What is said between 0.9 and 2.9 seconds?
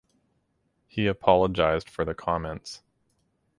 apologized for the comments.